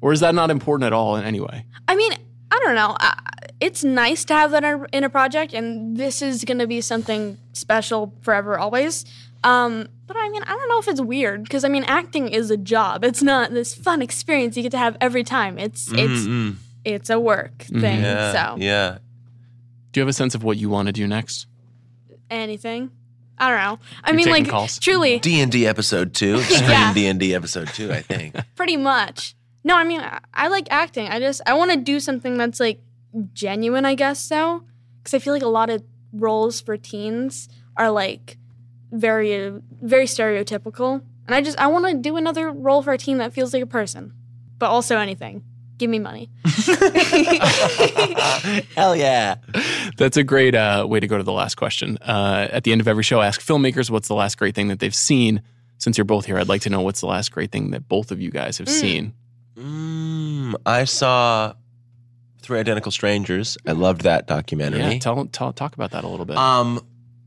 [0.00, 1.64] or is that not important at all in any way?
[1.88, 2.12] I mean,
[2.50, 2.96] I don't know.
[2.98, 3.18] I,
[3.60, 6.66] it's nice to have that in a, in a project, and this is going to
[6.66, 9.04] be something special forever, always.
[9.44, 12.50] Um, but I mean, I don't know if it's weird because I mean, acting is
[12.50, 13.04] a job.
[13.04, 15.58] It's not this fun experience you get to have every time.
[15.58, 16.56] It's it's Mm-mm.
[16.84, 17.80] it's a work thing.
[17.80, 18.02] Mm-hmm.
[18.02, 18.98] yeah, So yeah.
[19.92, 21.46] Do you have a sense of what you want to do next?
[22.30, 22.90] anything,
[23.38, 23.78] I don't know.
[24.04, 24.78] I You're mean, like calls?
[24.78, 27.92] truly, D and D episode two, Scream D and D episode two.
[27.92, 28.34] I think.
[28.56, 29.34] pretty much.
[29.68, 31.08] No, I mean, I, I like acting.
[31.08, 32.80] I just I want to do something that's like
[33.34, 33.84] genuine.
[33.84, 34.64] I guess so,
[34.98, 38.38] because I feel like a lot of roles for teens are like
[38.90, 39.52] very
[39.82, 43.34] very stereotypical, and I just I want to do another role for a teen that
[43.34, 44.14] feels like a person,
[44.58, 45.44] but also anything.
[45.76, 46.30] Give me money.
[48.74, 49.36] Hell yeah.
[49.96, 51.98] That's a great uh, way to go to the last question.
[51.98, 54.80] Uh, at the end of every show, ask filmmakers what's the last great thing that
[54.80, 55.40] they've seen.
[55.76, 58.10] Since you're both here, I'd like to know what's the last great thing that both
[58.10, 59.12] of you guys have seen.
[59.58, 61.54] Mm, I saw
[62.42, 63.58] Three Identical Strangers.
[63.66, 64.80] I loved that documentary.
[64.80, 66.80] Yeah, tell, tell talk about that a little bit um,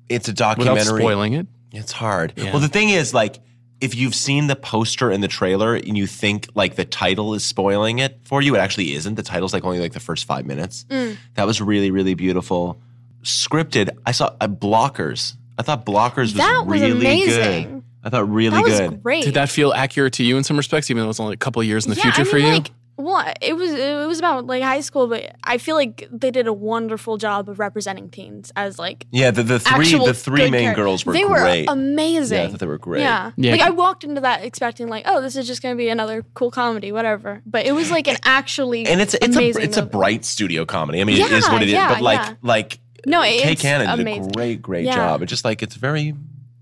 [0.10, 1.02] it's a without documentary.
[1.02, 1.48] spoiling it.
[1.72, 2.34] It's hard.
[2.36, 2.52] Yeah.
[2.52, 3.40] Well, the thing is, like,
[3.80, 7.44] if you've seen the poster and the trailer and you think like the title is
[7.44, 9.16] spoiling it for you, it actually isn't.
[9.16, 10.86] The title's like only like the first five minutes.
[10.90, 11.18] Mm.
[11.36, 12.80] That was really, really beautiful.
[13.24, 13.90] Scripted.
[14.06, 15.36] I saw uh, Blockers.
[15.58, 17.72] I thought Blockers was That was really amazing.
[17.74, 17.81] good.
[18.04, 19.04] I thought really that was good.
[19.04, 19.24] great.
[19.24, 21.38] Did that feel accurate to you in some respects, even though it was only a
[21.38, 22.48] couple of years in the Yeah, future I for you?
[22.54, 26.30] Like, well, it was it was about like high school, but I feel like they
[26.30, 30.52] did a wonderful job of representing teens as like Yeah, the, the three the three
[30.52, 30.76] main characters.
[30.84, 31.68] girls were they great.
[31.68, 32.38] were amazing.
[32.38, 33.02] Yeah, I thought they were great.
[33.02, 33.32] Yeah.
[33.38, 33.54] Yeah.
[33.54, 36.52] Like I walked into that expecting like, oh, this is just gonna be another cool
[36.52, 37.42] comedy, whatever.
[37.46, 40.66] But it was like an actually and it's it's amazing a it's a bright studio
[40.66, 41.02] comedy.
[41.02, 41.74] I mean, it is Yeah, what it is.
[41.74, 42.34] yeah, but like yeah.
[42.44, 44.96] like No, Kay it's Cannon did a great great Yeah.
[44.96, 45.24] job.
[45.24, 46.14] It's just like it's very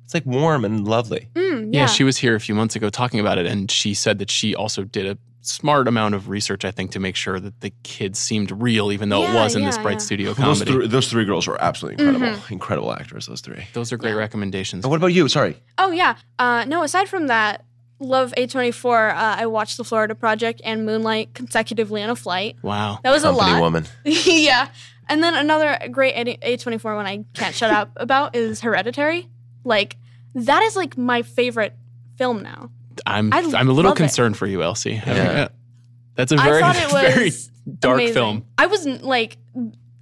[0.09, 1.29] It's like warm and lovely.
[1.35, 1.81] Mm, Yeah.
[1.81, 1.85] yeah.
[1.85, 4.55] she was here a few months ago talking about it, and she said that she
[4.55, 8.17] also did a smart amount of research, I think, to make sure that the kids
[8.17, 9.97] seemed real, even though it was in this bright yeah.
[9.99, 10.71] studio Those comedy.
[10.71, 12.39] three, those three girls were absolutely incredible.
[12.39, 12.53] Mm-hmm.
[12.53, 13.67] Incredible actors, those three.
[13.73, 14.17] Those are great Yeah.
[14.17, 14.83] recommendations.
[14.83, 15.27] And what about you?
[15.27, 15.57] Sorry.
[15.77, 16.15] Oh yeah.
[16.39, 17.63] Uh, no, aside from that,
[17.99, 19.11] love A24.
[19.11, 22.55] Uh, I watched The Florida Project and Moonlight consecutively on a flight.
[22.63, 22.97] Wow.
[23.03, 23.61] That was Company a lot.
[23.61, 23.85] woman.
[24.05, 24.69] yeah.
[25.07, 29.29] And then another great A- A24 one I can't shut up about is Hereditary.
[29.63, 29.97] Like
[30.35, 31.75] that is like my favorite
[32.17, 32.69] film now.
[33.05, 34.03] I'm I I'm a little love it.
[34.03, 35.01] concerned for you, Elsie.
[35.05, 35.31] I mean, Yeah.
[35.43, 35.47] uh,
[36.15, 38.13] That's a very I thought it was very dark amazing.
[38.13, 38.45] film.
[38.57, 39.37] I wasn't like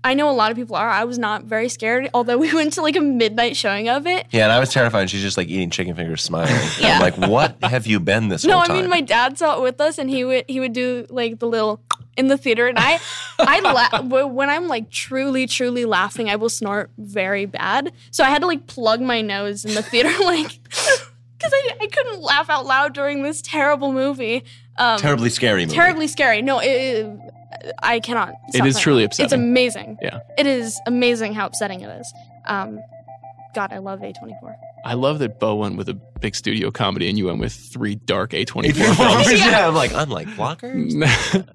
[0.04, 0.88] I know a lot of people are.
[0.90, 4.26] I was not very scared, although we went to like a midnight showing of it.
[4.32, 5.02] Yeah, and I was terrified.
[5.02, 6.54] and She's just like eating chicken fingers, smiling.
[6.80, 6.96] Yeah.
[6.96, 9.62] I'm like, what have you been this No, whole I mean my dad saw it
[9.64, 11.82] with us, and he would he would do like the little
[12.18, 13.00] in the theater, and I
[13.40, 13.60] I
[14.02, 17.94] la- when I'm like truly truly laughing, I will snort very bad.
[18.12, 21.88] So I had to like plug my nose in the theater, like because I I
[21.88, 24.44] couldn't laugh out loud during this terrible movie.
[24.80, 25.76] Um, Terribly scary movie.
[25.76, 26.42] terribly scary.
[26.42, 27.10] No, it, it-
[27.82, 28.34] I cannot.
[28.54, 29.26] It is truly upsetting.
[29.26, 29.98] It's amazing.
[30.02, 30.20] Yeah.
[30.38, 32.14] it is amazing how upsetting it is.
[32.46, 32.80] Um,
[33.56, 34.56] God, I love A24.
[34.88, 37.96] I love that Bo went with a big studio comedy and you went with three
[37.96, 39.34] dark A24 films.
[39.46, 39.68] yeah.
[39.68, 40.94] I'm like, unlike blockers.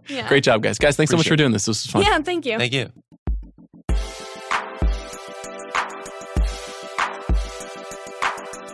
[0.08, 0.28] Yeah.
[0.28, 0.78] Great job, guys.
[0.78, 1.64] Guys, thanks so much for doing this.
[1.64, 2.02] This was fun.
[2.02, 2.58] Yeah, thank you.
[2.58, 2.92] Thank you.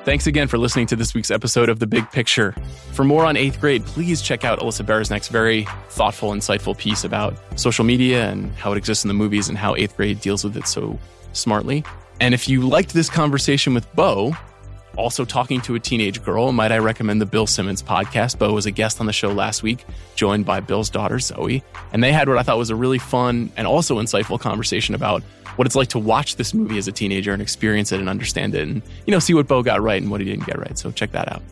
[0.04, 2.56] Thanks again for listening to this week's episode of The Big Picture.
[2.92, 7.36] For more on eighth grade, please check out Alyssa Bereznak's very thoughtful, insightful piece about
[7.54, 10.56] social media and how it exists in the movies and how eighth grade deals with
[10.56, 10.98] it so
[11.32, 11.84] smartly.
[12.20, 14.34] And if you liked this conversation with Bo,
[14.98, 18.38] also talking to a teenage girl, might I recommend the Bill Simmons podcast?
[18.38, 19.84] Bo was a guest on the show last week,
[20.16, 21.62] joined by Bill's daughter, Zoe.
[21.92, 25.22] And they had what I thought was a really fun and also insightful conversation about
[25.56, 28.54] what it's like to watch this movie as a teenager and experience it and understand
[28.54, 30.76] it and, you know, see what Bo got right and what he didn't get right.
[30.76, 31.42] So check that out.